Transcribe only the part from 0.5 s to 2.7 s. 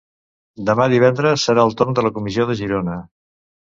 Demà divendres serà el torn de la comissió de